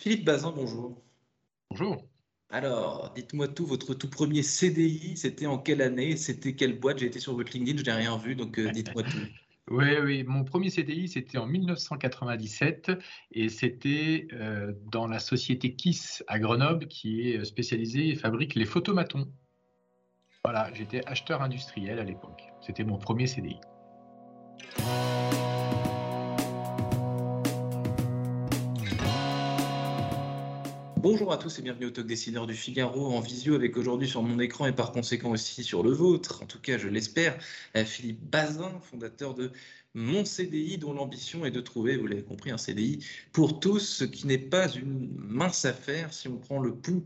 Philippe 0.00 0.24
Bazin, 0.24 0.50
bonjour. 0.56 0.96
Bonjour. 1.70 2.02
Alors, 2.48 3.12
dites-moi 3.14 3.48
tout, 3.48 3.66
votre 3.66 3.92
tout 3.92 4.08
premier 4.08 4.42
CDI, 4.42 5.14
c'était 5.14 5.44
en 5.44 5.58
quelle 5.58 5.82
année? 5.82 6.16
C'était 6.16 6.54
quelle 6.54 6.80
boîte? 6.80 7.00
J'ai 7.00 7.06
été 7.06 7.20
sur 7.20 7.34
votre 7.34 7.52
LinkedIn, 7.52 7.76
je 7.76 7.84
n'ai 7.84 7.92
rien 7.92 8.16
vu, 8.16 8.34
donc 8.34 8.58
euh, 8.58 8.70
dites-moi 8.70 9.02
tout. 9.02 9.18
Oui, 9.70 9.86
oui, 10.02 10.24
mon 10.24 10.42
premier 10.42 10.68
CDI, 10.68 11.06
c'était 11.06 11.38
en 11.38 11.46
1997 11.46 12.90
et 13.30 13.48
c'était 13.48 14.26
euh, 14.32 14.72
dans 14.90 15.06
la 15.06 15.20
société 15.20 15.76
KISS 15.76 16.24
à 16.26 16.40
Grenoble 16.40 16.88
qui 16.88 17.28
est 17.28 17.44
spécialisée 17.44 18.08
et 18.08 18.14
fabrique 18.16 18.56
les 18.56 18.64
photomatons. 18.64 19.30
Voilà, 20.44 20.72
j'étais 20.74 21.06
acheteur 21.06 21.40
industriel 21.42 22.00
à 22.00 22.04
l'époque. 22.04 22.42
C'était 22.62 22.82
mon 22.82 22.98
premier 22.98 23.28
CDI. 23.28 23.60
Bonjour 31.02 31.32
à 31.32 31.38
tous 31.38 31.58
et 31.58 31.62
bienvenue 31.62 31.86
au 31.86 31.90
Talk 31.90 32.06
Décideur 32.06 32.46
du 32.46 32.52
Figaro 32.52 33.06
en 33.06 33.20
visio 33.20 33.54
avec 33.54 33.74
aujourd'hui 33.78 34.06
sur 34.06 34.22
mon 34.22 34.38
écran 34.38 34.66
et 34.66 34.72
par 34.72 34.92
conséquent 34.92 35.30
aussi 35.30 35.64
sur 35.64 35.82
le 35.82 35.92
vôtre, 35.92 36.42
en 36.42 36.44
tout 36.46 36.60
cas 36.60 36.76
je 36.76 36.88
l'espère, 36.88 37.38
euh, 37.74 37.86
Philippe 37.86 38.20
Bazin, 38.20 38.78
fondateur 38.82 39.32
de 39.32 39.50
Mon 39.94 40.24
CDI 40.24 40.78
dont 40.78 40.92
l'ambition 40.92 41.44
est 41.44 41.50
de 41.50 41.60
trouver, 41.60 41.96
vous 41.96 42.06
l'avez 42.06 42.22
compris, 42.22 42.52
un 42.52 42.58
CDI 42.58 43.04
pour 43.32 43.58
tous, 43.58 43.80
ce 43.80 44.04
qui 44.04 44.28
n'est 44.28 44.38
pas 44.38 44.68
une 44.68 45.10
mince 45.16 45.64
affaire 45.64 46.12
si 46.14 46.28
on 46.28 46.36
prend 46.36 46.60
le 46.60 46.76
pouls 46.76 47.04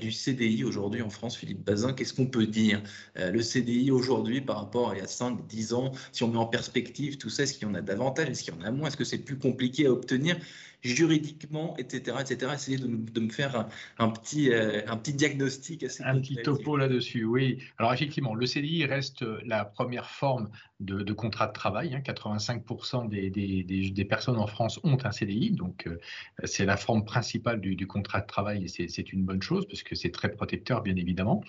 du 0.00 0.10
CDI 0.10 0.64
aujourd'hui 0.64 1.02
en 1.02 1.10
France. 1.10 1.36
Philippe 1.36 1.64
Bazin, 1.64 1.92
qu'est-ce 1.92 2.14
qu'on 2.14 2.26
peut 2.26 2.46
dire 2.46 2.82
euh, 3.18 3.30
Le 3.30 3.40
CDI 3.40 3.90
aujourd'hui 3.90 4.40
par 4.40 4.56
rapport 4.56 4.90
à 4.90 4.96
il 4.96 4.98
y 4.98 5.02
a 5.02 5.06
5, 5.06 5.46
10 5.46 5.74
ans, 5.74 5.92
si 6.10 6.24
on 6.24 6.28
met 6.28 6.38
en 6.38 6.46
perspective 6.46 7.18
tout 7.18 7.30
ça, 7.30 7.44
est-ce 7.44 7.54
qu'il 7.54 7.68
y 7.68 7.70
en 7.70 7.74
a 7.74 7.82
davantage, 7.82 8.28
est-ce 8.28 8.42
qu'il 8.42 8.54
y 8.54 8.56
en 8.56 8.62
a 8.62 8.70
moins, 8.70 8.88
est-ce 8.88 8.96
que 8.96 9.04
c'est 9.04 9.18
plus 9.18 9.38
compliqué 9.38 9.86
à 9.86 9.92
obtenir 9.92 10.36
juridiquement, 10.82 11.76
etc., 11.78 12.18
etc. 12.20 12.52
Essayez 12.54 12.78
de, 12.78 12.86
de 12.86 13.20
me 13.20 13.30
faire 13.30 13.68
un, 13.98 14.08
petit, 14.10 14.52
euh, 14.52 14.82
un 14.86 14.96
petit 14.96 15.14
diagnostic 15.14 15.82
assez 15.82 16.02
Un 16.02 16.20
petit 16.20 16.36
topo 16.36 16.76
là-dessus, 16.76 17.24
oui. 17.24 17.58
Alors 17.78 17.92
effectivement, 17.92 18.34
le 18.34 18.44
CDI 18.44 18.84
reste 18.84 19.24
la 19.44 19.64
première 19.64 20.10
forme 20.10 20.50
de, 20.80 21.12
contrat 21.12 21.46
de 21.46 21.52
travail. 21.52 21.94
85% 22.24 23.04
hein. 23.04 23.08
des, 23.08 24.04
personnes 24.04 24.38
en 24.38 24.46
France 24.46 24.80
ont 24.82 24.98
un 25.04 25.12
CDI, 25.12 25.52
donc 25.52 25.86
euh, 25.86 25.98
c'est 26.44 26.64
la 26.64 26.76
forme 26.76 27.04
principale 27.04 27.60
du, 27.60 27.86
contrat 27.86 28.20
de 28.20 28.26
travail 28.26 28.64
et 28.64 28.88
c'est 28.88 29.12
une 29.12 29.24
bonne 29.24 29.42
chose 29.42 29.66
parce 29.66 29.82
que 29.82 29.94
c'est 29.94 30.10
très 30.10 30.30
protecteur, 30.30 30.82
bien 30.82 30.96
évidemment. 30.96 31.42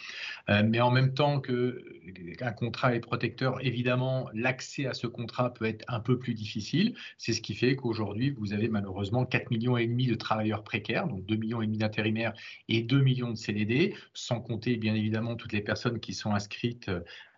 Euh, 0.50 0.64
mais 0.66 0.82
en 0.82 0.92
même 0.92 1.14
temps 1.14 1.40
qu'un 1.40 2.52
contrat 2.52 2.96
est 2.96 3.00
protecteur, 3.00 3.64
évidemment, 3.66 4.30
l'accès 4.34 4.86
à 4.86 4.94
ce 4.94 5.08
contrat 5.08 5.54
peut 5.54 5.66
être 5.66 5.86
un 5.88 6.00
peu 6.00 6.18
plus 6.20 6.34
difficile. 6.34 6.96
C'est 7.18 7.34
ce 7.34 7.42
qui 7.42 7.54
fait 7.54 7.76
qu'aujourd'hui, 7.76 8.32
vous 8.38 8.54
avez 8.54 8.68
malheureusement 8.68 9.26
4 9.26 9.52
millions 9.52 9.76
de 9.76 10.16
travailleurs 10.16 10.64
précaires, 10.64 11.08
donc 11.08 11.26
2 11.26 11.36
millions 11.36 11.62
d'intérimaires 11.64 12.34
et 12.68 12.82
2 12.82 13.02
millions 13.02 13.30
de 13.30 13.36
CDD, 13.36 13.96
sans 14.14 14.40
compter 14.42 14.78
bien 14.78 14.96
évidemment 14.96 15.36
toutes 15.36 15.54
les 15.54 15.62
personnes 15.62 16.00
qui 16.00 16.14
sont 16.14 16.34
inscrites 16.34 16.90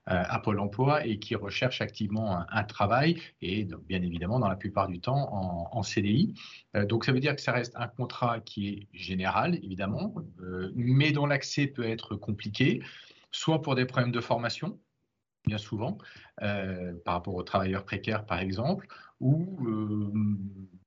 à 0.07 0.39
Pôle 0.39 0.59
emploi 0.59 1.05
et 1.05 1.19
qui 1.19 1.35
recherchent 1.35 1.81
activement 1.81 2.39
un, 2.49 2.63
travail 2.63 3.21
et 3.41 3.65
donc, 3.65 3.85
bien 3.85 4.01
évidemment 4.01 4.39
dans 4.39 4.47
la 4.47 4.55
plupart 4.55 4.87
du 4.87 4.99
temps 4.99 5.33
en, 5.71 5.83
CDI. 5.83 6.33
Euh, 6.75 6.85
donc 6.85 7.05
ça 7.05 7.11
veut 7.11 7.19
dire 7.19 7.35
que 7.35 7.41
ça 7.41 7.51
reste 7.51 7.73
un 7.75 7.87
contrat 7.87 8.39
qui 8.39 8.69
est 8.69 8.87
général 8.93 9.55
évidemment, 9.55 10.15
euh, 10.41 10.71
mais 10.75 11.11
dont 11.11 11.25
l'accès 11.25 11.67
peut 11.67 11.87
être 11.87 12.15
compliqué, 12.15 12.81
soit 13.31 13.61
pour 13.61 13.75
des 13.75 13.85
problèmes 13.85 14.11
de 14.11 14.21
formation, 14.21 14.79
bien 15.47 15.57
souvent, 15.57 15.97
par 16.37 17.13
rapport 17.15 17.35
aux 17.35 17.43
travailleurs 17.43 17.83
précaires 17.85 18.25
par 18.25 18.39
exemple, 18.39 18.87
ou 19.19 19.57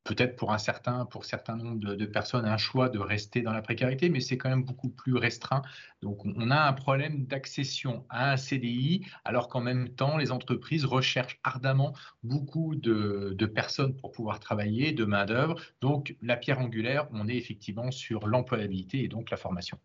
peut-être 0.05 0.37
pour 0.37 0.53
un 0.53 0.59
certain, 0.59 1.05
pour 1.05 1.25
certains 1.25 1.57
nombre 1.57 1.95
de, 1.95 2.07
personnes, 2.07 2.45
un 2.45 2.57
choix 2.57 2.89
de 2.89 2.99
rester 2.99 3.43
dans 3.43 3.53
la 3.53 3.63
précarité, 3.63 4.09
mais 4.09 4.21
c'est 4.21 4.39
quand 4.39 4.49
même 4.49 4.65
beaucoup 4.65 4.89
plus 4.89 5.17
restreint. 5.17 5.63
Donc, 6.03 6.25
on 6.25 6.51
a 6.51 6.69
un 6.69 6.73
problème 6.73 7.27
d'accession 7.27 8.05
à 8.09 8.33
un 8.33 8.37
CDI, 8.37 9.07
alors 9.25 9.49
qu'en 9.49 9.61
même 9.61 9.91
temps, 9.91 10.17
les 10.17 10.33
entreprises 10.33 10.85
recherchent 10.85 11.39
ardemment 11.45 11.95
beaucoup 12.23 12.75
de, 12.77 13.35
de 13.37 13.47
personnes 13.47 13.95
pour 13.97 14.11
pouvoir 14.13 14.41
travailler, 14.41 14.93
de 14.93 15.05
main-d'œuvre. 15.05 15.57
Donc, 15.81 16.17
la 16.23 16.37
pierre 16.37 16.61
angulaire, 16.61 17.07
on 17.13 17.29
est 17.29 17.37
effectivement 17.37 17.91
sur 17.91 18.27
l'employabilité 18.27 19.05
et 19.05 19.09
donc 19.09 19.31
la 19.31 19.37
formation. 19.37 19.79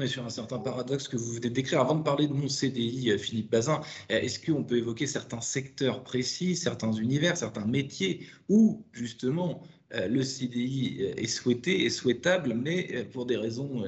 Est 0.00 0.06
sur 0.06 0.24
un 0.24 0.30
certain 0.30 0.58
paradoxe 0.58 1.08
que 1.08 1.16
vous 1.16 1.32
venez 1.32 1.48
de 1.48 1.54
décrire. 1.54 1.80
Avant 1.80 1.96
de 1.96 2.04
parler 2.04 2.28
de 2.28 2.32
mon 2.32 2.48
CDI, 2.48 3.10
euh, 3.10 3.18
Philippe 3.18 3.50
Bazin, 3.50 3.80
euh, 4.12 4.20
est-ce 4.20 4.38
qu'on 4.38 4.62
peut 4.62 4.76
évoquer 4.76 5.08
certains 5.08 5.40
secteurs 5.40 6.04
précis, 6.04 6.54
certains 6.54 6.92
univers, 6.92 7.36
certains 7.36 7.66
métiers 7.66 8.28
où 8.48 8.84
justement 8.92 9.60
euh, 9.94 10.06
le 10.06 10.22
CDI 10.22 11.02
est 11.16 11.26
souhaité, 11.26 11.84
est 11.84 11.90
souhaitable, 11.90 12.54
mais 12.54 13.06
pour 13.12 13.26
des 13.26 13.36
raisons 13.36 13.84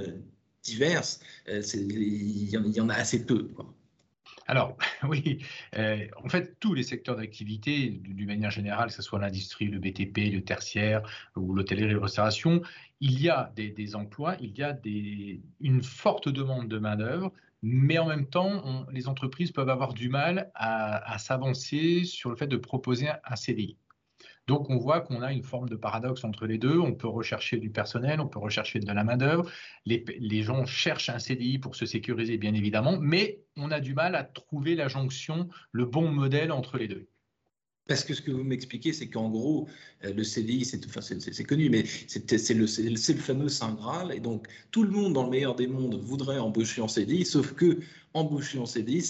diverses, 0.65 1.21
il 1.47 2.51
y, 2.51 2.81
en 2.81 2.89
a 2.89 2.95
assez 2.95 3.25
peu. 3.25 3.49
Alors, 4.49 4.77
oui, 5.09 5.39
en 5.77 6.29
fait, 6.29 6.57
tous 6.59 6.75
les 6.75 6.83
secteurs 6.83 7.17
d'activité, 7.17 7.91
d'une 7.91 8.27
manière 8.27 8.51
générale, 8.51 8.89
que 8.89 8.95
ce 8.95 9.03
soit 9.03 9.21
l'industrie, 9.21 9.67
le 9.67 9.79
BTP, 9.79 10.33
le 10.33 10.41
tertiaire 10.41 11.03
ou 11.37 11.55
l'hôtellerie 11.55 11.93
et 11.93 11.95
restauration, 11.95 12.63
il 13.01 13.21
y 13.21 13.31
a 13.31 13.53
des, 13.57 13.97
emplois, 13.97 14.37
il 14.41 14.57
y 14.57 14.63
a 14.63 14.79
une 15.61 15.83
forte 15.83 16.29
demande 16.29 16.69
de 16.69 16.79
main-d'œuvre, 16.79 17.33
mais 17.63 17.99
en 17.99 18.07
même 18.07 18.27
temps, 18.27 18.87
les 18.93 19.09
entreprises 19.09 19.53
peuvent 19.53 19.69
avoir 19.69 19.95
du 19.95 20.09
mal 20.09 20.51
à, 20.55 21.19
s'avancer 21.19 22.05
sur 22.05 22.31
le 22.31 22.37
fait 22.37 22.47
de 22.47 22.57
proposer 22.57 23.09
un 23.25 23.37
CDI. 23.37 23.77
Donc 24.47 24.69
on 24.69 24.79
voit 24.79 25.01
qu'on 25.01 25.23
a 25.23 25.33
une 25.33 25.45
forme 25.45 25.69
de 25.69 25.77
paradoxe 25.77 26.25
entre 26.25 26.47
les 26.47 26.59
deux. 26.59 26.79
On 26.79 26.93
peut 26.93 27.07
rechercher 27.07 27.59
du 27.59 27.71
personnel, 27.71 28.21
on 28.21 28.27
peut 28.27 28.41
rechercher 28.41 28.81
de 28.81 28.93
la 28.93 29.05
main-d'œuvre. 29.05 29.49
Les, 29.87 30.05
les, 30.19 30.43
gens 30.43 30.67
cherchent 30.67 31.09
un 31.09 31.21
CDI 31.21 31.59
pour 31.59 31.77
se 31.77 31.87
sécuriser, 31.87 32.37
bien 32.37 32.55
évidemment, 32.55 32.99
mais 33.01 33.43
on 33.57 33.71
a 33.71 33.81
du 33.81 33.95
mal 33.95 34.17
à 34.17 34.25
trouver 34.25 34.75
la 34.75 34.89
jonction, 34.89 35.49
le 35.71 35.85
bon 35.85 36.11
modèle 36.11 36.51
entre 36.51 36.79
les 36.79 36.89
deux. 36.89 37.07
Parce 37.91 38.05
que 38.05 38.15
ce 38.15 38.23
que 38.23 38.31
vous 38.31 38.45
m'expliquez, 38.45 38.93
c'est 38.93 39.09
qu'en 39.09 39.29
gros, 39.31 39.67
euh, 40.05 40.15
le 40.15 40.23
CDI, 40.23 40.65
c'est 40.65 41.45
connu, 41.45 41.71
mais 41.71 41.83
c'est 42.07 42.55
le, 42.55 42.67
le, 42.89 42.97
fameux 42.97 43.49
Saint 43.49 43.73
Graal. 43.73 44.15
Et 44.15 44.21
donc, 44.21 44.47
tout 44.71 44.85
le 44.85 44.91
monde, 44.91 45.15
dans 45.15 45.25
le 45.25 45.31
meilleur 45.31 45.57
des 45.57 45.67
mondes, 45.67 46.01
voudrait 46.01 46.39
embaucher 46.39 46.83
en 46.83 46.87
CDI, 46.87 47.25
sauf 47.25 47.53
que 47.55 47.81
embaucher 48.15 48.59
en 48.59 48.67
CDI, 48.67 49.03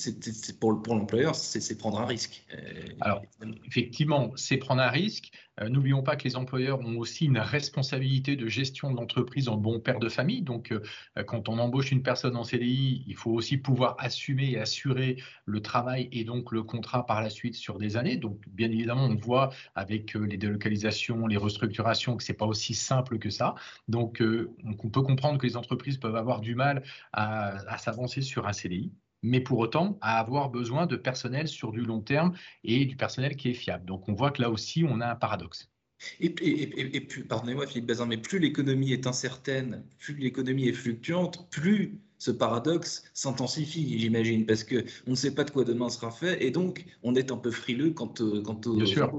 pour, 0.61 0.83
pour 0.83 0.95
l'employeur, 0.95 1.35
c'est 1.35 1.79
prendre 1.79 2.01
un 2.01 2.07
risque. 2.07 2.45
Euh, 2.53 2.59
Alors, 3.01 3.23
effectivement, 3.67 4.33
c'est 4.37 4.59
prendre 4.59 4.83
un 4.83 4.91
risque. 4.91 5.31
Euh, 5.61 5.69
n'oublions 5.69 6.03
pas 6.03 6.17
que 6.17 6.25
les 6.25 6.37
employeurs 6.37 6.81
ont 6.81 6.97
aussi 6.99 7.27
une 7.27 7.39
responsabilité 7.39 8.37
de 8.37 8.47
gestion 8.47 8.91
de 8.91 8.97
l'entreprise 8.97 9.49
en 9.49 9.57
bon 9.57 9.81
père 9.81 10.01
de 10.01 10.09
famille. 10.09 10.43
Donc, 10.43 10.73
euh, 10.73 10.83
quand 11.25 11.49
on 11.49 11.59
embauche 11.59 11.93
une 11.93 12.03
personne 12.03 12.37
en 12.37 12.45
CDI, 12.45 13.05
il 13.07 13.17
faut 13.17 13.31
aussi 13.31 13.57
pouvoir 13.57 13.97
assumer 13.99 14.51
et 14.51 14.59
assurer 14.59 15.17
le 15.47 15.61
travail 15.61 16.09
et 16.13 16.25
donc 16.25 16.53
le 16.53 16.63
contrat 16.63 17.07
par 17.07 17.23
la 17.23 17.31
suite 17.31 17.55
sur 17.55 17.79
des 17.79 17.97
années. 17.97 18.17
Donc, 18.17 18.39
bien 18.49 18.71
évidemment, 18.71 19.05
on 19.05 19.17
voit 19.17 19.51
avec 19.75 20.15
les 20.15 20.37
délocalisations, 20.37 21.27
les 21.27 21.39
restructurations 21.39 22.17
que 22.17 22.23
c'est 22.23 22.35
pas 22.35 22.47
aussi 22.47 22.75
simple 22.75 23.19
que 23.19 23.31
ça. 23.31 23.55
Donc, 23.89 24.23
on 24.23 24.89
peut 24.91 25.03
comprendre 25.03 25.39
que 25.39 25.47
les 25.47 25.57
entreprises 25.57 25.97
peuvent 25.99 26.17
avoir 26.17 26.41
du 26.41 26.55
mal 26.55 26.83
à 27.13 27.79
s'avancer 27.79 28.23
sur 28.23 28.47
un 28.47 28.53
CDI 28.53 28.91
mais 29.23 29.41
pour 29.41 29.59
autant 29.59 29.99
à 30.01 30.19
avoir 30.19 30.51
besoin 30.51 30.87
de 30.87 30.97
personnel 30.97 31.49
sur 31.49 31.73
du 31.73 31.81
long 31.81 32.01
terme 32.01 32.33
et 32.65 32.85
du 32.85 32.97
personnel 32.97 33.37
qui 33.37 33.51
est 33.51 33.55
fiable. 33.55 33.85
Donc 33.85 34.09
on 34.09 34.15
voit 34.15 34.31
que 34.31 34.43
là 34.43 34.51
aussi, 34.51 34.85
on 34.89 35.01
a 35.01 35.07
un 35.07 35.17
paradoxe. 35.17 35.71
Et, 36.19 36.31
plus, 36.31 37.25
pardonnez-moi 37.25 37.67
Philippe 37.67 37.87
Bazin, 37.87 38.07
mais 38.07 38.17
plus 38.17 38.39
l'économie 38.39 38.93
est 38.93 39.07
incertaine, 39.07 39.85
plus 39.99 40.15
l'économie 40.15 40.67
est 40.67 40.73
fluctuante, 40.73 41.47
plus 41.51 41.99
ce 42.17 42.31
paradoxe 42.31 43.05
s'intensifie, 43.13 43.99
j'imagine, 43.99 44.47
parce 44.47 44.65
qu'on 44.65 44.83
ne 45.07 45.15
sait 45.15 45.35
pas 45.35 45.45
de 45.45 45.51
quoi 45.51 45.65
demain 45.65 45.91
sera 45.91 46.11
fait, 46.11 46.43
et 46.43 46.51
donc 46.51 46.87
on 47.03 47.15
est 47.15 47.31
un 47.31 47.37
peu 47.37 47.51
frileux 47.51 47.91
quant, 47.91 48.09
quant 48.09 48.61
aux... 48.65 48.77
Bien 48.77 48.87
sûr. 48.87 49.13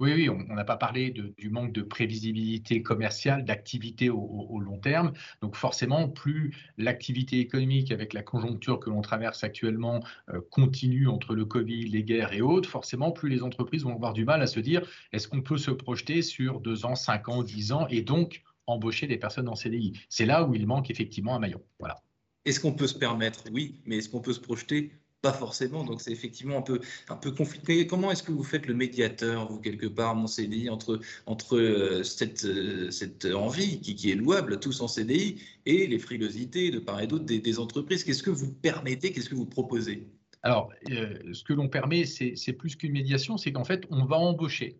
Oui, 0.00 0.12
oui, 0.12 0.28
on 0.28 0.54
n'a 0.54 0.64
pas 0.64 0.76
parlé 0.76 1.10
du 1.10 1.50
manque 1.50 1.72
de 1.72 1.82
prévisibilité 1.82 2.82
commerciale, 2.82 3.44
d'activité 3.44 4.10
au, 4.10 4.58
long 4.58 4.78
terme. 4.78 5.12
Donc 5.40 5.54
forcément, 5.54 6.08
plus 6.08 6.52
l'activité 6.78 7.38
économique 7.38 7.92
avec 7.92 8.12
la 8.12 8.22
conjoncture 8.22 8.80
que 8.80 8.90
l'on 8.90 9.02
traverse 9.02 9.44
actuellement 9.44 10.02
euh, 10.30 10.40
continue 10.50 11.06
entre 11.06 11.36
le 11.36 11.44
Covid, 11.44 11.86
les 11.86 12.02
guerres 12.02 12.32
et 12.32 12.40
autres, 12.40 12.68
forcément, 12.68 13.12
plus 13.12 13.28
les 13.28 13.44
entreprises 13.44 13.84
vont 13.84 13.94
avoir 13.94 14.14
du 14.14 14.24
mal 14.24 14.42
à 14.42 14.48
se 14.48 14.58
dire 14.58 14.82
est-ce 15.12 15.28
qu'on 15.28 15.42
peut 15.42 15.58
se 15.58 15.70
projeter 15.70 16.22
sur 16.22 16.60
deux 16.60 16.84
ans, 16.84 16.96
cinq 16.96 17.28
ans, 17.28 17.44
dix 17.44 17.70
ans 17.70 17.86
et 17.88 18.02
donc 18.02 18.42
embaucher 18.66 19.06
des 19.06 19.18
personnes 19.18 19.48
en 19.48 19.54
CDI. 19.54 19.92
C'est 20.08 20.26
là 20.26 20.44
où 20.44 20.54
il 20.54 20.66
manque 20.66 20.90
effectivement 20.90 21.36
un 21.36 21.38
maillon. 21.38 21.62
Voilà. 21.78 22.02
Est-ce 22.44 22.58
qu'on 22.58 22.72
peut 22.72 22.88
se 22.88 22.98
permettre? 22.98 23.44
Oui, 23.52 23.80
mais 23.86 23.98
est-ce 23.98 24.08
qu'on 24.08 24.20
peut 24.20 24.32
se 24.32 24.40
projeter 24.40 24.92
pas 25.24 25.32
forcément, 25.32 25.84
donc 25.84 26.02
c'est 26.02 26.12
effectivement 26.12 26.58
un 26.58 26.62
peu, 26.62 26.80
un 27.08 27.16
peu 27.16 27.30
compliqué. 27.30 27.86
Comment 27.86 28.10
est-ce 28.10 28.22
que 28.22 28.30
vous 28.30 28.44
faites 28.44 28.66
le 28.66 28.74
médiateur, 28.74 29.50
vous, 29.50 29.58
quelque 29.58 29.86
part, 29.86 30.14
mon 30.14 30.26
CDI, 30.26 30.68
entre, 30.68 31.00
entre 31.24 31.56
euh, 31.56 32.02
cette, 32.02 32.44
euh, 32.44 32.90
cette 32.90 33.24
envie 33.24 33.80
qui, 33.80 33.94
qui, 33.94 34.10
est 34.10 34.16
louable, 34.16 34.60
tous 34.60 34.82
en 34.82 34.86
CDI, 34.86 35.40
et 35.64 35.86
les 35.86 35.98
frilosités 35.98 36.70
de 36.70 36.78
part 36.78 37.00
et 37.00 37.06
d'autre 37.06 37.24
des, 37.24 37.58
entreprises? 37.58 38.04
Qu'est-ce 38.04 38.22
que 38.22 38.28
vous 38.28 38.52
permettez? 38.52 39.12
Qu'est-ce 39.12 39.30
que 39.30 39.34
vous 39.34 39.46
proposez? 39.46 40.06
Alors, 40.42 40.70
euh, 40.90 41.16
ce 41.32 41.42
que 41.42 41.54
l'on 41.54 41.68
permet, 41.70 42.04
c'est 42.04 42.52
plus 42.52 42.76
qu'une 42.76 42.92
médiation, 42.92 43.38
c'est 43.38 43.50
qu'en 43.50 43.64
fait, 43.64 43.86
on 43.88 44.04
va 44.04 44.16
embaucher. 44.16 44.76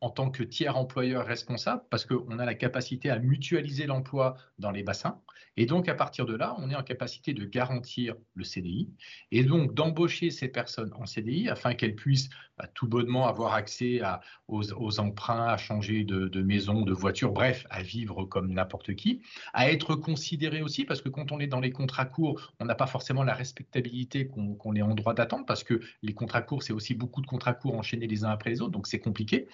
En 0.00 0.10
tant 0.10 0.30
que 0.30 0.42
tiers 0.42 0.76
employeur 0.76 1.26
responsable 1.26 1.82
parce 1.90 2.04
qu'on 2.04 2.38
a 2.38 2.44
la 2.44 2.54
capacité 2.54 3.10
à 3.10 3.18
mutualiser 3.18 3.86
l'emploi 3.86 4.36
dans 4.58 4.70
les 4.70 4.82
bassins. 4.82 5.20
Et 5.56 5.66
donc, 5.66 5.88
à 5.88 5.94
partir 5.94 6.26
de 6.26 6.34
là, 6.34 6.54
on 6.58 6.70
est 6.70 6.74
en 6.74 6.82
capacité 6.82 7.34
de 7.34 7.44
garantir 7.44 8.14
le 8.34 8.44
CDI 8.44 8.88
et 9.30 9.44
donc 9.44 9.74
d'embaucher 9.74 10.30
ces 10.30 10.48
personnes 10.48 10.92
en 10.94 11.06
CDI 11.06 11.48
afin 11.48 11.74
qu'elles 11.74 11.96
puissent 11.96 12.30
bah, 12.56 12.66
tout 12.72 12.86
bonnement 12.86 13.26
avoir 13.26 13.54
accès 13.54 14.00
aux, 14.48 15.00
emprunts, 15.00 15.46
à 15.46 15.56
changer 15.56 16.04
de, 16.04 16.42
maison, 16.42 16.82
de 16.82 16.92
voiture, 16.92 17.32
bref, 17.32 17.66
à 17.68 17.82
vivre 17.82 18.24
comme 18.24 18.52
n'importe 18.52 18.94
qui, 18.94 19.20
à 19.52 19.70
être 19.70 19.96
considérées 19.96 20.62
aussi 20.62 20.84
parce 20.84 21.02
que 21.02 21.08
quand 21.08 21.32
on 21.32 21.40
est 21.40 21.46
dans 21.46 21.60
les 21.60 21.72
contrats 21.72 22.06
courts, 22.06 22.54
on 22.60 22.64
n'a 22.64 22.74
pas 22.74 22.86
forcément 22.86 23.22
la 23.22 23.34
respectabilité 23.34 24.28
qu'on 24.28 24.74
est 24.74 24.82
en 24.82 24.94
droit 24.94 25.14
d'attendre 25.14 25.46
parce 25.46 25.64
que 25.64 25.80
les 26.02 26.14
contrats 26.14 26.42
courts, 26.42 26.62
c'est 26.62 26.72
aussi 26.72 26.94
beaucoup 26.94 27.20
de 27.20 27.26
contrats 27.26 27.54
courts 27.54 27.74
enchaînés 27.74 28.06
les 28.06 28.24
uns 28.24 28.30
après 28.30 28.50
les 28.50 28.62
autres, 28.62 28.72
donc 28.72 28.86
c'est 28.86 29.00
compliqué. 29.00 29.48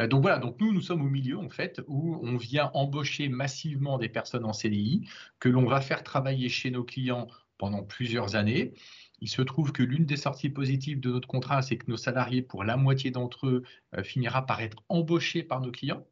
Euh, 0.00 0.06
donc 0.06 0.22
voilà, 0.22 0.38
donc 0.38 0.60
nous, 0.60 0.72
nous 0.72 0.80
sommes 0.80 1.02
au 1.02 1.08
milieu 1.08 1.38
en 1.38 1.48
fait 1.48 1.80
où 1.86 2.18
on 2.22 2.36
vient 2.36 2.70
embaucher 2.74 3.28
massivement 3.28 3.98
des 3.98 4.08
personnes 4.08 4.44
en 4.44 4.52
CDI 4.52 5.08
que 5.40 5.48
l'on 5.48 5.66
va 5.66 5.80
faire 5.80 6.02
travailler 6.02 6.48
chez 6.48 6.70
nos 6.70 6.84
clients 6.84 7.26
pendant 7.58 7.82
plusieurs 7.82 8.36
années. 8.36 8.74
Il 9.20 9.28
se 9.28 9.42
trouve 9.42 9.72
que 9.72 9.82
l'une 9.82 10.04
des 10.04 10.16
sorties 10.16 10.50
positives 10.50 11.00
de 11.00 11.10
notre 11.10 11.28
contrat, 11.28 11.62
c'est 11.62 11.78
que 11.78 11.90
nos 11.90 11.96
salariés, 11.96 12.42
pour 12.42 12.64
la 12.64 12.76
moitié 12.76 13.10
d'entre 13.10 13.46
eux, 13.46 13.62
euh, 13.96 14.02
finira 14.02 14.44
par 14.44 14.60
être 14.60 14.82
embauchés 14.88 15.42
par 15.42 15.60
nos 15.60 15.70
clients. 15.70 16.06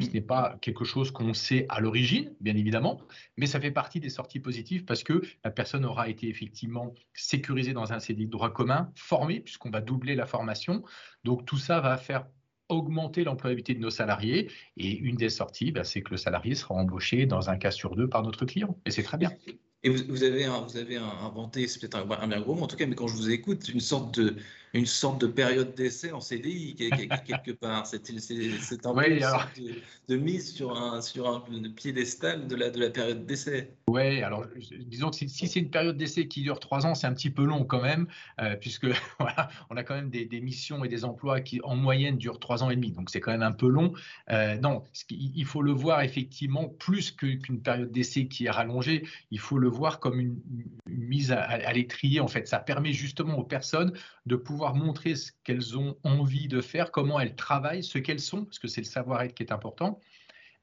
Ce 0.00 0.08
n'est 0.08 0.20
pas 0.20 0.58
quelque 0.60 0.84
chose 0.84 1.12
qu'on 1.12 1.32
sait 1.32 1.66
à 1.68 1.78
l'origine, 1.78 2.34
bien 2.40 2.56
évidemment, 2.56 3.00
mais 3.36 3.46
ça 3.46 3.60
fait 3.60 3.70
partie 3.70 4.00
des 4.00 4.08
sorties 4.08 4.40
positives 4.40 4.84
parce 4.84 5.04
que 5.04 5.22
la 5.44 5.50
personne 5.52 5.84
aura 5.84 6.08
été 6.08 6.28
effectivement 6.28 6.92
sécurisée 7.14 7.72
dans 7.72 7.92
un 7.92 8.00
CDI 8.00 8.26
de 8.26 8.30
droit 8.30 8.52
commun, 8.52 8.90
formée, 8.96 9.38
puisqu'on 9.38 9.70
va 9.70 9.80
doubler 9.80 10.16
la 10.16 10.26
formation. 10.26 10.82
Donc 11.22 11.44
tout 11.44 11.58
ça 11.58 11.80
va 11.80 11.96
faire 11.98 12.26
augmenter 12.72 13.24
l'employabilité 13.24 13.74
de 13.74 13.80
nos 13.80 13.90
salariés. 13.90 14.50
Et 14.76 14.96
une 14.96 15.16
des 15.16 15.28
sorties, 15.28 15.72
bah, 15.72 15.84
c'est 15.84 16.02
que 16.02 16.10
le 16.10 16.16
salarié 16.16 16.54
sera 16.54 16.74
embauché 16.74 17.26
dans 17.26 17.50
un 17.50 17.56
cas 17.56 17.70
sur 17.70 17.96
deux 17.96 18.08
par 18.08 18.22
notre 18.22 18.44
client. 18.44 18.76
Et 18.86 18.90
c'est 18.90 19.02
très 19.02 19.18
bien. 19.18 19.32
Et 19.84 19.90
vous, 19.90 20.22
avez, 20.22 20.44
inventé, 20.44 21.66
c'est 21.66 21.80
peut-être 21.80 21.96
un, 21.96 22.08
un, 22.08 22.28
bien 22.28 22.40
gros 22.40 22.54
mot 22.54 22.62
en 22.62 22.66
tout 22.68 22.76
cas, 22.76 22.86
mais 22.86 22.94
quand 22.94 23.08
je 23.08 23.16
vous 23.16 23.30
écoute, 23.30 23.68
une 23.68 23.80
sorte 23.80 24.20
de, 24.20 24.36
une 24.74 24.86
sorte 24.86 25.20
de 25.20 25.26
période 25.26 25.74
d'essai 25.74 26.12
en 26.12 26.20
CDI 26.20 26.74
quelque 26.74 27.52
part. 27.52 27.86
C'est 27.86 27.96
un 28.86 28.94
peu 28.94 29.10
une 29.10 29.20
sorte 29.20 29.60
de, 30.08 30.16
mise 30.16 30.54
sur 30.54 30.76
un, 30.76 31.00
sur 31.02 31.28
un 31.28 31.42
piédestal 31.76 32.46
de 32.46 32.56
la, 32.56 32.70
de 32.70 32.80
la 32.80 32.90
période 32.90 33.26
d'essai. 33.26 33.74
Oui, 33.88 34.22
alors 34.22 34.46
disons 34.86 35.10
que 35.10 35.16
si, 35.16 35.28
c'est 35.28 35.60
une 35.60 35.70
période 35.70 35.96
d'essai 35.96 36.26
qui 36.26 36.42
dure 36.42 36.58
trois 36.58 36.86
ans, 36.86 36.94
c'est 36.94 37.06
un 37.06 37.12
petit 37.12 37.30
peu 37.30 37.44
long 37.44 37.64
quand 37.64 37.82
même, 37.82 38.06
euh, 38.40 38.56
puisque 38.56 38.86
voilà, 39.18 39.48
on 39.70 39.76
a 39.76 39.82
quand 39.82 39.94
même 39.94 40.10
des, 40.10 40.40
missions 40.40 40.84
et 40.84 40.88
des 40.88 41.04
emplois 41.04 41.40
qui 41.40 41.60
en 41.62 41.76
moyenne 41.76 42.16
durent 42.16 42.40
trois 42.40 42.64
ans 42.64 42.70
et 42.70 42.74
demi, 42.74 42.92
donc 42.92 43.10
c'est 43.10 43.20
quand 43.20 43.30
même 43.30 43.42
un 43.42 43.52
peu 43.52 43.68
long. 43.68 43.92
Euh, 44.30 44.56
non, 44.58 44.82
il 45.10 45.44
faut 45.44 45.62
le 45.62 45.72
voir 45.72 46.02
effectivement 46.02 46.68
plus 46.68 47.10
qu'une 47.10 47.60
période 47.62 47.92
d'essai 47.92 48.26
qui 48.26 48.46
est 48.46 48.50
rallongée, 48.50 49.04
il 49.30 49.38
faut 49.38 49.58
le 49.58 49.68
voir 49.68 50.00
comme 50.00 50.18
une, 50.18 50.40
mise 50.86 51.32
à, 51.32 51.42
à 51.42 51.72
l'étrier. 51.72 52.20
En 52.20 52.28
fait, 52.28 52.48
ça 52.48 52.58
permet 52.58 52.92
justement 52.92 53.38
aux 53.38 53.44
personnes 53.44 53.92
de 54.26 54.36
pouvoir 54.36 54.74
montrer 54.74 55.16
ce 55.16 55.32
qu'elles 55.44 55.76
ont 55.78 55.96
envie 56.04 56.48
de 56.48 56.60
faire, 56.60 56.90
comment 56.90 57.18
elles 57.18 57.34
travaillent, 57.34 57.82
ce 57.82 57.98
qu'elles 57.98 58.20
sont, 58.20 58.44
parce 58.44 58.58
que 58.58 58.68
c'est 58.68 58.80
le 58.80 58.86
savoir-être 58.86 59.34
qui 59.34 59.42
est 59.42 59.52
important, 59.52 60.00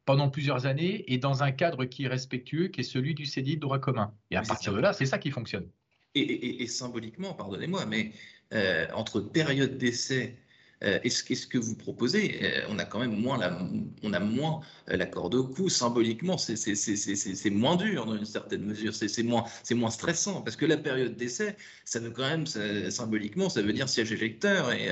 pendant 0.05 0.29
plusieurs 0.29 0.65
années 0.65 1.03
et 1.11 1.17
dans 1.17 1.43
un 1.43 1.51
cadre 1.51 1.85
qui 1.85 2.05
est 2.05 2.07
respectueux, 2.07 2.69
qui 2.69 2.81
est 2.81 2.83
celui 2.83 3.13
du 3.13 3.25
CDI 3.25 3.55
de 3.55 3.61
droit 3.61 3.79
commun. 3.79 4.13
Et 4.31 4.37
à 4.37 4.41
partir 4.41 4.73
de 4.73 4.79
là, 4.79 4.93
c'est 4.93 5.05
ça 5.05 5.17
qui 5.17 5.29
fonctionne. 5.29 5.67
Et, 6.15 6.65
symboliquement, 6.67 7.33
pardonnez-moi, 7.33 7.85
mais 7.85 8.13
euh, 8.53 8.87
entre 8.93 9.21
période 9.21 9.77
d'essai 9.77 10.35
euh, 10.83 10.99
est-ce 11.03 11.47
que 11.47 11.57
vous 11.57 11.75
proposez 11.75 12.39
euh, 12.41 12.65
On 12.69 12.79
a 12.79 12.85
quand 12.85 12.99
même 12.99 13.19
moins 13.19 13.37
la, 13.37 13.59
on 14.01 14.13
a 14.13 14.19
moins 14.19 14.61
euh, 14.89 14.95
la 14.95 15.05
corde 15.05 15.35
au. 15.35 15.69
Symboliquement, 15.69 16.37
c'est 16.37 17.49
moins 17.49 17.75
dur 17.75 18.05
dans 18.05 18.15
une 18.15 18.25
certaine 18.25 18.63
mesure. 18.63 18.93
C'est 18.93 19.23
moins, 19.23 19.43
moins 19.71 19.89
stressant 19.89 20.41
parce 20.41 20.55
que 20.55 20.65
la 20.65 20.77
période 20.77 21.15
d'essai, 21.15 21.55
ça 21.83 21.99
veut 21.99 22.11
quand 22.11 22.27
même, 22.27 22.45
symboliquement, 22.45 23.49
ça 23.49 23.61
veut 23.61 23.73
dire 23.73 23.89
siège 23.89 24.11
électeur 24.11 24.71
et 24.71 24.87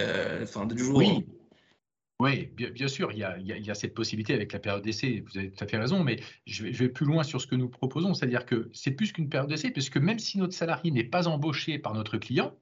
fin 0.45 0.65
de 0.65 0.77
jour. 0.77 0.97
Oui. 2.19 2.49
Bien, 2.55 2.87
sûr, 2.87 3.11
il 3.11 3.19
y, 3.19 3.23
a, 3.23 3.37
il 3.37 3.45
y, 3.45 3.69
a, 3.69 3.75
cette 3.75 3.93
possibilité 3.93 4.33
avec 4.33 4.51
la 4.51 4.57
période 4.57 4.83
d'essai, 4.83 5.23
vous 5.27 5.37
avez 5.37 5.51
tout 5.51 5.63
à 5.63 5.67
fait 5.67 5.77
raison, 5.77 6.03
mais 6.03 6.19
je 6.47 6.65
vais 6.65 6.89
plus 6.89 7.05
loin 7.05 7.21
sur 7.21 7.39
ce 7.39 7.45
que 7.45 7.53
nous 7.53 7.69
proposons, 7.69 8.15
c'est-à-dire 8.15 8.47
que 8.47 8.71
c'est 8.73 8.89
plus 8.89 9.11
qu'une 9.11 9.29
période 9.29 9.49
d'essai, 9.49 9.69
puisque 9.69 9.97
même 9.97 10.17
si 10.17 10.39
notre 10.39 10.53
salarié 10.53 10.89
n'est 10.89 11.03
pas 11.03 11.27
embauché 11.27 11.77
par 11.77 11.93
notre 11.93 12.17
client, 12.17 12.57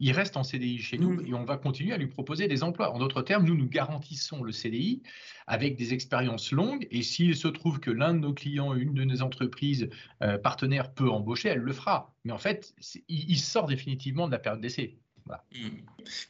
il 0.00 0.12
reste 0.12 0.36
en 0.36 0.42
CDI 0.42 0.78
chez 0.78 0.98
nous 0.98 1.14
mmh. 1.14 1.26
et 1.26 1.34
on 1.34 1.44
va 1.44 1.56
continuer 1.56 1.92
à 1.92 1.98
lui 1.98 2.08
proposer 2.08 2.48
des 2.48 2.62
emplois. 2.62 2.92
En 2.92 2.98
d'autres 2.98 3.22
termes, 3.22 3.44
nous 3.44 3.56
nous 3.56 3.68
garantissons 3.68 4.42
le 4.42 4.52
CDI 4.52 5.02
avec 5.46 5.76
des 5.76 5.94
expériences 5.94 6.52
longues 6.52 6.86
et 6.90 7.02
s'il 7.02 7.36
se 7.36 7.48
trouve 7.48 7.80
que 7.80 7.90
l'un 7.90 8.14
de 8.14 8.18
nos 8.18 8.34
clients, 8.34 8.74
une 8.74 8.94
de 8.94 9.04
nos 9.04 9.22
entreprises 9.22 9.88
euh, 10.22 10.38
partenaires 10.38 10.92
peut 10.92 11.08
embaucher, 11.08 11.50
elle 11.50 11.60
le 11.60 11.72
fera. 11.72 12.14
Mais 12.24 12.32
en 12.32 12.38
fait, 12.38 12.74
il 13.08 13.38
sort 13.38 13.66
définitivement 13.66 14.26
de 14.26 14.32
la 14.32 14.38
période 14.38 14.60
d'essai. 14.60 14.98
Hmm. 15.26 15.68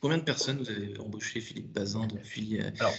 Combien 0.00 0.18
de 0.18 0.22
personnes 0.22 0.58
vous 0.58 0.70
avez 0.70 0.98
embauché, 1.00 1.40
Philippe 1.40 1.72
Bazin, 1.72 2.06
depuis 2.06 2.60
euh, 2.60 2.70
Alors, 2.78 2.94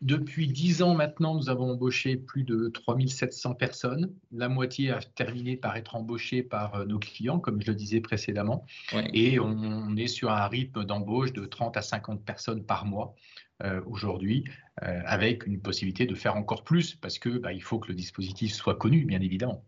Depuis 0.00 0.48
10 0.48 0.82
ans 0.82 0.94
maintenant, 0.94 1.36
nous 1.36 1.48
avons 1.48 1.70
embauché 1.70 2.16
plus 2.16 2.42
de 2.42 2.68
3700 2.68 3.54
personnes. 3.54 4.12
La 4.32 4.48
moitié 4.48 4.90
a 4.90 5.00
terminé 5.00 5.56
par 5.56 5.76
être 5.76 5.94
embauchée 5.94 6.42
par 6.42 6.74
euh, 6.74 6.84
nos 6.86 6.98
clients, 6.98 7.38
comme 7.38 7.60
je 7.60 7.68
le 7.68 7.76
disais 7.76 8.00
précédemment. 8.00 8.66
Et 9.12 9.38
on, 9.38 9.96
est 9.96 10.08
sur 10.08 10.30
un 10.30 10.48
rythme 10.48 10.84
d'embauche 10.84 11.32
de 11.32 11.44
30 11.44 11.76
à 11.76 11.82
50 11.82 12.24
personnes 12.24 12.64
par 12.64 12.84
mois. 12.84 13.14
Euh, 13.62 13.80
aujourd'hui, 13.86 14.44
avec 14.78 15.46
une 15.46 15.60
possibilité 15.60 16.06
de 16.06 16.14
faire 16.16 16.34
encore 16.34 16.64
plus, 16.64 16.96
parce 16.96 17.20
que 17.20 17.28
bah, 17.28 17.52
il 17.52 17.62
faut 17.62 17.78
que 17.78 17.88
le 17.88 17.94
dispositif 17.94 18.52
soit 18.52 18.74
connu, 18.74 19.04
bien 19.04 19.20
évidemment. 19.20 19.64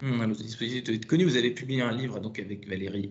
Le 0.00 0.32
dispositif 0.32 0.84
doit 0.84 0.94
être 0.94 1.06
connu. 1.06 1.24
Vous 1.24 1.36
avez 1.36 1.50
publié 1.50 1.82
un 1.82 1.92
livre 1.92 2.20
donc 2.20 2.38
avec 2.38 2.68
Valérie 2.68 3.10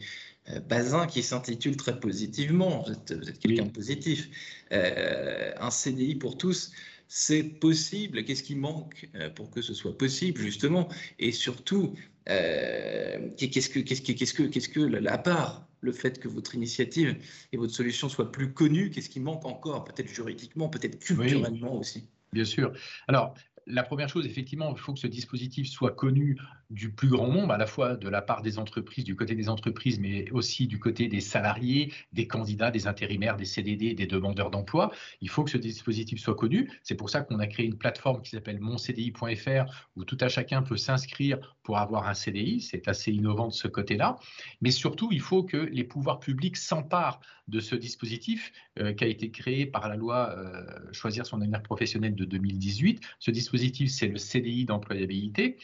euh, 0.49 0.61
Bazin 0.61 1.05
qui 1.05 1.21
s'intitule 1.21 1.75
très 1.75 1.99
positivement, 1.99 2.83
vous 2.83 2.93
êtes, 2.93 3.39
quelqu'un 3.39 3.65
de 3.65 3.71
positif, 3.71 4.29
euh, 4.71 5.51
un 5.59 5.69
CDI 5.69 6.15
pour 6.15 6.37
tous, 6.37 6.71
c'est 7.09 7.43
possible. 7.43 8.23
Qu'est-ce 8.23 8.43
qui 8.43 8.55
manque 8.55 9.09
euh, 9.15 9.29
pour 9.29 9.49
que 9.51 9.61
ce 9.61 9.73
soit 9.73 9.97
possible, 9.97 10.39
justement? 10.39 10.87
Et 11.19 11.33
surtout, 11.33 11.93
qu'est-ce 12.25 13.69
que, 13.69 13.79
qu'est-ce 13.79 14.01
que, 14.01 14.13
qu'est-ce 14.13 14.33
que, 14.33 14.43
qu'est-ce 14.43 14.69
que, 14.69 15.05
à 15.07 15.17
part 15.17 15.67
le 15.81 15.91
fait 15.91 16.19
que 16.19 16.29
votre 16.29 16.55
initiative 16.55 17.17
et 17.51 17.57
votre 17.57 17.73
solution 17.73 18.07
soient 18.07 18.31
plus 18.31 18.53
connues, 18.53 18.91
qu'est-ce 18.91 19.09
qui 19.09 19.19
manque 19.19 19.45
encore, 19.45 19.83
peut-être 19.83 20.09
juridiquement, 20.09 20.69
peut-être 20.69 20.99
culturellement 20.99 21.77
aussi? 21.77 22.07
Bien 22.33 22.45
sûr. 22.45 22.73
Alors, 23.07 23.35
la 23.67 23.83
première 23.83 24.09
chose, 24.09 24.25
effectivement, 24.25 24.73
il 24.73 24.79
faut 24.79 24.93
que 24.93 24.99
ce 24.99 25.07
dispositif 25.07 25.67
soit 25.67 25.91
connu 25.91 26.37
du 26.69 26.92
plus 26.92 27.07
grand 27.07 27.28
nombre, 27.28 27.54
à 27.54 27.57
la 27.57 27.66
fois 27.66 27.95
de 27.95 28.09
la 28.09 28.21
part 28.21 28.42
des 28.42 28.59
entreprises, 28.59 29.04
du 29.04 29.16
côté 29.16 29.36
des 29.36 29.50
entreprises, 29.50 30.00
mais 30.00 30.30
aussi 30.31 30.68
du 30.68 30.80
côté 30.80 31.07
des 31.07 31.21
salariés, 31.21 31.94
des 32.12 32.28
candidats, 32.28 32.71
des 32.71 32.88
intérimaires, 32.88 33.38
des 33.38 33.45
CDD, 33.45 33.94
des 33.94 34.07
demandeurs 34.07 34.52
d'emploi. 34.52 34.92
Il 35.21 35.30
faut 35.30 35.44
que 35.44 35.52
ce 35.52 35.57
dispositif 35.57 36.19
soit 36.19 36.36
connu. 36.36 36.69
C'est 36.83 36.95
pour 36.95 37.09
ça 37.09 37.21
qu'on 37.21 37.40
a 37.40 37.47
créé 37.47 37.66
une 37.66 37.78
plateforme 37.78 38.21
qui 38.21 38.31
s'appelle 38.31 38.59
moncdi.fr 38.59 39.71
où 39.95 40.04
tout 40.04 40.18
à 40.19 40.28
chacun 40.28 40.62
peut 40.62 40.78
s'inscrire 40.78 41.40
pour 41.64 41.78
avoir 41.78 42.07
un 42.07 42.14
CDI. 42.14 42.59
C'est 42.59 42.88
assez 42.88 43.12
innovant 43.12 43.47
de 43.47 43.54
ce 43.54 43.68
côté-là. 43.68 44.18
Mais 44.62 44.71
surtout, 44.71 45.09
il 45.12 45.21
faut 45.21 45.44
que 45.44 45.57
les 45.57 45.83
pouvoirs 45.83 46.19
publics 46.19 46.57
s'emparent 46.57 47.21
de 47.47 47.62
ce 47.62 47.76
dispositif 47.76 48.52
euh, 48.80 48.94
qui 48.94 49.06
a 49.06 49.07
été 49.07 49.31
créé 49.31 49.66
par 49.66 49.88
la 49.88 49.95
loi 49.95 50.36
euh, 50.38 50.66
Choisir 50.92 51.26
son 51.26 51.42
avenir 51.42 51.62
professionnel 51.64 52.14
de 52.14 52.26
2018. 52.26 53.02
Ce 53.19 53.31
dispositif, 53.31 53.90
c'est 53.90 54.07
le 54.07 54.18
CDI 54.18 54.66
d'employabilité 54.66 55.57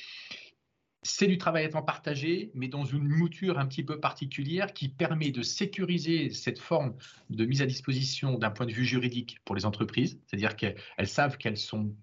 c'est 1.03 1.27
du 1.27 1.37
travail 1.37 1.65
à 1.65 1.69
temps 1.69 1.83
partagé, 1.83 2.51
mais 2.53 2.67
dans 2.67 2.85
une 2.85 3.07
mouture 3.07 3.59
un 3.59 3.65
petit 3.65 3.83
peu 3.83 3.99
particulière 3.99 4.73
qui 4.73 4.89
permet 4.89 5.31
de 5.31 5.41
sécuriser 5.41 6.29
cette 6.29 6.59
forme 6.59 6.95
de 7.29 7.45
mise 7.45 7.61
à 7.61 7.65
disposition 7.65 8.37
d'un 8.37 8.49
point 8.49 8.65
de 8.65 8.71
vue 8.71 8.85
juridique 8.85 9.39
pour 9.45 9.55
les 9.55 9.65
entreprises, 9.65 10.19
c'est-à-dire 10.25 10.55
qu'elles 10.55 10.77
savent 11.05 11.37
qu'elles 11.37 11.57
sont 11.57 11.93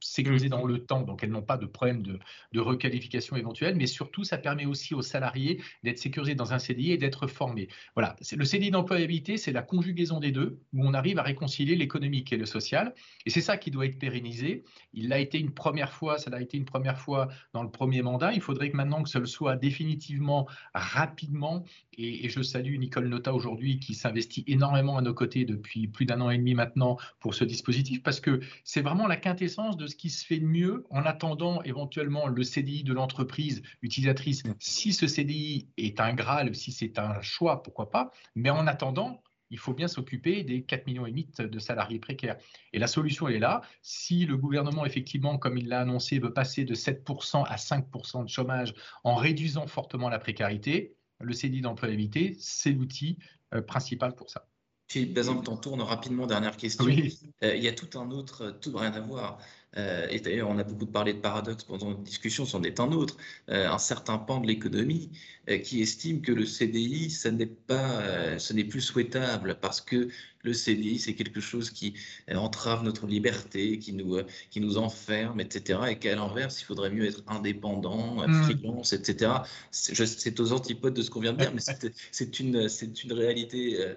sécurisées 0.00 0.46
mmh. 0.46 0.50
dans 0.50 0.64
le 0.64 0.78
temps, 0.84 1.02
donc 1.02 1.22
elles 1.22 1.30
n'ont 1.30 1.42
pas 1.42 1.56
de 1.56 1.66
problème 1.66 2.02
de, 2.02 2.18
requalification 2.60 3.36
éventuelle, 3.36 3.76
mais 3.76 3.86
surtout, 3.86 4.24
ça 4.24 4.38
permet 4.38 4.66
aussi 4.66 4.94
aux 4.94 5.02
salariés 5.02 5.62
d'être 5.82 5.98
sécurisés 5.98 6.34
dans 6.34 6.52
un 6.52 6.58
CDI 6.58 6.92
et 6.92 6.98
d'être 6.98 7.26
formés. 7.26 7.68
Voilà, 7.94 8.16
le 8.36 8.44
CDI 8.44 8.70
d'employabilité, 8.70 9.36
c'est 9.36 9.52
la 9.52 9.62
conjugaison 9.62 10.20
des 10.20 10.30
deux, 10.30 10.58
où 10.72 10.86
on 10.86 10.94
arrive 10.94 11.18
à 11.18 11.22
réconcilier 11.22 11.76
l'économique 11.76 12.32
et 12.32 12.36
le 12.36 12.46
social, 12.46 12.94
et 13.26 13.30
c'est 13.30 13.40
ça 13.40 13.56
qui 13.56 13.70
doit 13.70 13.86
être 13.86 13.98
pérennisé. 13.98 14.64
Il 14.92 15.08
l'a 15.08 15.18
été 15.18 15.38
une 15.38 15.52
première 15.52 15.92
fois, 15.92 16.18
ça 16.18 16.30
l'a 16.30 16.40
été 16.40 16.56
une 16.56 16.64
première 16.64 16.98
fois 16.98 17.28
dans 17.52 17.62
le 17.62 17.70
premier 17.70 18.02
mandat, 18.02 18.32
il 18.32 18.40
faudrait 18.40 18.70
que 18.70 18.76
maintenant 18.76 19.02
que 19.02 19.08
ce 19.08 19.18
le 19.18 19.26
soit 19.26 19.56
définitivement, 19.56 20.46
rapidement, 20.74 21.64
et, 21.96 22.26
et 22.26 22.28
je 22.28 22.42
salue 22.42 22.76
Nicole 22.78 23.08
Nota 23.08 23.32
aujourd'hui 23.34 23.78
qui 23.78 23.94
s'investit 23.94 24.44
énormément 24.46 24.96
à 24.98 25.02
nos 25.02 25.14
côtés 25.14 25.44
depuis 25.44 25.86
plus 25.86 26.06
d'un 26.06 26.20
an 26.20 26.30
et 26.30 26.38
demi 26.38 26.54
maintenant 26.54 26.98
pour 27.20 27.34
ce 27.34 27.44
dispositif, 27.44 28.02
parce 28.02 28.20
que 28.20 28.40
c'est 28.64 28.82
vraiment 28.82 29.06
la 29.06 29.16
quintessence 29.16 29.76
de 29.76 29.86
ce 29.90 29.96
qui 29.96 30.10
se 30.10 30.24
fait 30.24 30.38
de 30.38 30.46
mieux 30.46 30.86
en 30.90 31.04
attendant 31.04 31.62
éventuellement 31.62 32.26
le 32.26 32.42
CDI 32.42 32.82
de 32.84 32.92
l'entreprise 32.92 33.62
utilisatrice. 33.82 34.42
Si 34.58 34.92
ce 34.92 35.06
CDI 35.06 35.68
est 35.76 36.00
un 36.00 36.14
Graal, 36.14 36.54
si 36.54 36.72
c'est 36.72 36.98
un 36.98 37.20
choix, 37.20 37.62
pourquoi 37.62 37.90
pas. 37.90 38.10
Mais 38.34 38.50
en 38.50 38.66
attendant, 38.66 39.22
il 39.50 39.58
faut 39.58 39.74
bien 39.74 39.88
s'occuper 39.88 40.44
des 40.44 40.62
4 40.62 40.86
millions 40.86 41.06
de 41.06 41.58
salariés 41.58 41.98
précaires. 41.98 42.36
Et 42.72 42.78
la 42.78 42.86
solution, 42.86 43.28
elle 43.28 43.34
est 43.34 43.40
là. 43.40 43.62
Si 43.82 44.24
le 44.24 44.36
gouvernement, 44.36 44.86
effectivement, 44.86 45.38
comme 45.38 45.58
il 45.58 45.68
l'a 45.68 45.80
annoncé, 45.80 46.18
veut 46.18 46.32
passer 46.32 46.64
de 46.64 46.74
7% 46.74 47.44
à 47.44 47.56
5% 47.56 48.24
de 48.24 48.28
chômage 48.28 48.74
en 49.04 49.16
réduisant 49.16 49.66
fortement 49.66 50.08
la 50.08 50.18
précarité, 50.18 50.94
le 51.20 51.34
CDI 51.34 51.60
d'employabilité, 51.60 52.36
c'est 52.38 52.72
l'outil 52.72 53.18
euh, 53.52 53.60
principal 53.60 54.14
pour 54.14 54.30
ça. 54.30 54.46
Philippe 54.90 55.14
Bazin, 55.14 55.36
t'en 55.36 55.56
tourne 55.56 55.82
rapidement, 55.82 56.26
dernière 56.26 56.56
question. 56.56 56.84
Oui. 56.84 57.16
Euh, 57.44 57.54
il 57.54 57.62
y 57.62 57.68
a 57.68 57.72
tout 57.72 57.98
un 57.98 58.10
autre, 58.10 58.58
tout 58.60 58.76
rien 58.76 58.92
à 58.92 59.00
voir. 59.00 59.38
Euh, 59.76 60.08
et 60.10 60.20
d'ailleurs, 60.20 60.48
on 60.48 60.58
a 60.58 60.64
beaucoup 60.64 60.86
parlé 60.86 61.12
de 61.14 61.20
paradoxe 61.20 61.64
pendant 61.64 61.90
notre 61.90 62.02
discussion, 62.02 62.44
c'en 62.44 62.62
est 62.62 62.80
un 62.80 62.90
autre. 62.92 63.16
Euh, 63.48 63.68
un 63.68 63.78
certain 63.78 64.18
pan 64.18 64.40
de 64.40 64.46
l'économie 64.46 65.10
qui 65.64 65.80
estime 65.82 66.20
que 66.20 66.30
le 66.30 66.46
CDI, 66.46 67.10
ça 67.10 67.32
n'est 67.32 67.46
pas, 67.46 68.38
ce 68.38 68.52
n'est 68.52 68.62
plus 68.62 68.80
souhaitable 68.80 69.58
parce 69.60 69.80
que 69.80 70.08
le 70.42 70.52
CDI, 70.52 71.00
c'est 71.00 71.14
quelque 71.14 71.40
chose 71.40 71.70
qui 71.70 71.94
entrave 72.32 72.84
notre 72.84 73.08
liberté, 73.08 73.80
qui 73.80 73.92
nous, 73.92 74.18
qui 74.50 74.60
nous 74.60 74.78
enferme, 74.78 75.40
etc. 75.40 75.80
Et 75.88 75.98
qu'à 75.98 76.14
l'inverse, 76.14 76.60
il 76.60 76.66
faudrait 76.66 76.90
mieux 76.90 77.04
être 77.04 77.24
indépendant, 77.26 78.24
mmh. 78.28 78.42
freelance, 78.44 78.92
etc. 78.92 79.32
C'est 79.72 80.38
aux 80.38 80.52
antipodes 80.52 80.94
de 80.94 81.02
ce 81.02 81.10
qu'on 81.10 81.20
vient 81.20 81.32
de 81.32 81.38
dire, 81.38 81.52
mais 81.52 81.62
c'est 82.12 82.38
une, 82.38 82.68
une 83.04 83.12
réalité 83.12 83.96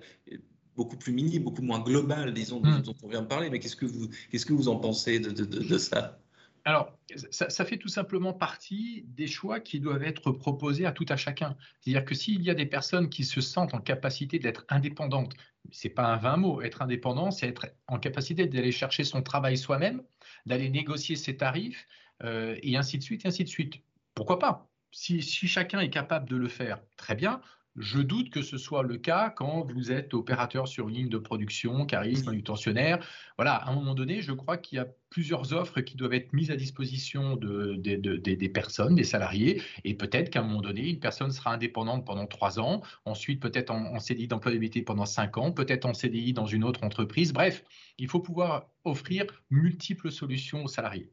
beaucoup 0.76 0.98
plus 0.98 1.14
mini, 1.14 1.40
beaucoup 1.40 1.62
moins 1.62 1.80
global, 1.80 2.34
disons, 2.34 2.62
hmm. 2.62 2.82
dont 2.82 2.96
on 3.04 3.08
vient 3.08 3.22
de 3.22 3.28
parler. 3.28 3.50
Mais 3.50 3.60
qu'est-ce 3.60 3.76
que 3.76 3.86
vous, 3.86 4.10
qu'est-ce 4.32 4.46
que 4.46 4.54
vous 4.54 4.68
en 4.68 4.78
pensez 4.78 5.20
de, 5.20 5.30
de, 5.30 5.46
de, 5.46 5.78
ça? 5.78 6.20
Alors, 6.66 6.98
ça, 7.32 7.50
ça, 7.50 7.66
fait 7.66 7.78
tout 7.78 7.90
simplement 7.90 8.34
partie 8.34 9.04
des 9.10 9.28
choix 9.28 9.60
qui 9.60 9.80
doivent 9.80 10.04
être 10.04 10.32
proposés 10.32 10.86
à 10.86 10.92
tout 10.92 11.06
à 11.10 11.18
chacun. 11.18 11.58
C'est-à-dire 11.82 12.06
que 12.06 12.16
s'il 12.16 12.42
y 12.42 12.50
a 12.50 12.56
des 12.56 12.66
personnes 12.66 13.10
qui 13.10 13.26
se 13.26 13.42
sentent 13.42 13.74
en 13.74 13.82
capacité 13.82 14.40
d'être 14.40 14.66
indépendantes, 14.70 15.34
c'est 15.72 15.90
pas 15.90 16.06
un 16.06 16.18
vain 16.18 16.38
mot. 16.38 16.62
Être 16.62 16.82
indépendant, 16.82 17.32
c'est 17.32 17.48
être 17.48 17.68
en 17.88 18.00
capacité 18.00 18.48
d'aller 18.48 18.72
chercher 18.72 19.04
son 19.04 19.22
travail 19.22 19.58
soi-même, 19.58 20.02
d'aller 20.46 20.70
négocier 20.70 21.16
ses 21.16 21.38
tarifs, 21.38 21.86
euh, 22.24 22.58
et 22.62 22.78
ainsi 22.78 22.98
de 22.98 23.04
suite, 23.04 23.26
et 23.26 23.28
ainsi 23.28 23.44
de 23.44 23.50
suite. 23.50 23.76
Pourquoi 24.16 24.40
pas? 24.40 24.70
Si, 24.92 25.22
si, 25.22 25.48
chacun 25.48 25.80
est 25.80 25.90
capable 25.90 26.30
de 26.30 26.36
le 26.36 26.48
faire, 26.48 26.80
très 26.98 27.16
bien. 27.16 27.42
Je 27.76 28.00
doute 28.00 28.30
que 28.30 28.44
ce 28.44 28.60
soit 28.60 28.84
le 28.84 28.98
cas 28.98 29.32
quand 29.32 29.64
vous 29.64 29.92
êtes 29.92 30.14
opérateur 30.14 30.68
sur 30.68 30.90
une 30.90 30.96
ligne 30.96 31.10
de 31.10 31.18
production, 31.18 31.88
cariste, 31.88 32.28
manutentionnaire. 32.28 33.04
Voilà, 33.36 33.56
à 33.56 33.72
un 33.72 33.74
moment 33.74 33.96
donné, 33.96 34.22
je 34.22 34.32
crois 34.32 34.58
qu'il 34.58 34.76
y 34.76 34.80
a 34.80 34.88
plusieurs 35.10 35.54
offres 35.54 35.82
qui 35.82 35.96
doivent 35.96 36.14
être 36.14 36.34
mises 36.34 36.52
à 36.52 36.56
disposition 36.56 37.36
de, 37.36 37.76
des 37.76 38.50
personnes, 38.50 38.94
des 38.94 39.04
salariés, 39.04 39.64
et 39.84 39.96
peut-être 39.96 40.30
qu'à 40.30 40.42
un 40.42 40.44
moment 40.44 40.62
donné, 40.62 40.88
une 40.88 41.00
personne 41.00 41.32
sera 41.32 41.52
indépendante 41.52 42.06
pendant 42.06 42.28
trois 42.28 42.60
ans, 42.60 42.82
ensuite 43.06 43.42
peut-être 43.42 43.72
en, 43.72 43.96
en 43.96 44.00
CDI 44.00 44.28
d'employabilité 44.28 44.84
pendant 44.84 45.08
cinq 45.08 45.38
ans, 45.38 45.52
peut-être 45.52 45.86
en 45.86 45.96
CDI 45.96 46.34
dans 46.34 46.46
une 46.46 46.64
autre 46.64 46.84
entreprise. 46.84 47.34
Bref, 47.34 47.64
il 47.98 48.08
faut 48.08 48.20
pouvoir 48.20 48.70
offrir 48.84 49.26
multiples 49.50 50.12
solutions 50.12 50.64
aux 50.64 50.68
salariés. 50.68 51.12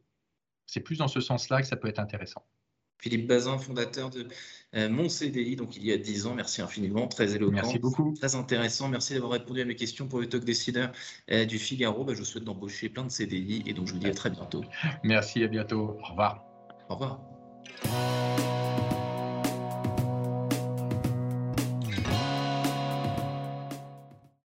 C'est 0.67 0.81
plus 0.81 0.99
dans 0.99 1.09
ce 1.09 1.21
sens-là 1.21 1.63
que 1.63 1.67
ça 1.67 1.77
peut 1.77 1.89
être 1.89 2.01
intéressant. 2.01 2.45
Philippe 3.01 3.27
Bazin, 3.27 3.59
fondateur 3.59 4.11
de 4.11 4.27
euh, 4.77 4.89
Mon 4.89 5.09
CDI, 5.09 5.57
donc 5.57 5.77
il 5.77 5.85
y 5.85 5.93
a 5.93 5.97
10 5.97 6.27
ans. 6.27 6.35
Merci 6.35 6.63
infiniment, 6.63 7.09
très 7.09 7.35
éloquent. 7.35 7.55
Merci 7.55 7.79
beaucoup. 7.79 8.15
Très 8.15 8.35
intéressant. 8.35 8.89
Merci 8.89 9.15
d'avoir 9.15 9.33
répondu 9.33 9.61
à 9.61 9.65
mes 9.65 9.77
questions 9.77 10.07
pour 10.07 10.21
le 10.21 10.29
talk 10.29 10.45
décideur 10.45 10.93
euh, 11.31 11.45
du 11.45 11.59
Figaro. 11.59 12.05
Bah, 12.05 12.13
je 12.15 12.21
vous 12.21 12.25
souhaite 12.25 12.45
d'embaucher 12.45 12.89
plein 12.89 13.05
de 13.05 13.11
CDI 13.11 13.63
et 13.67 13.73
donc 13.73 13.87
je 13.87 13.95
vous 13.95 13.99
dis 13.99 14.07
à 14.07 14.15
très 14.15 14.31
bientôt. 14.31 14.65
Merci, 15.03 15.43
à 15.43 15.49
bientôt. 15.49 15.99
Au 16.01 16.11
revoir. 16.11 16.45
Au 16.89 16.95
revoir. 16.95 18.60